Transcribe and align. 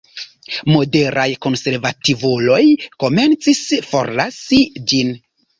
Moderaj 0.75 1.25
konservativuloj 1.45 2.63
komencis 3.05 3.63
forlasi 3.93 4.63
ĝin. 4.93 5.17